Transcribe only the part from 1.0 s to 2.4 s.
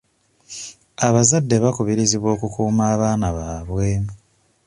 Abazadde bakubirizibwa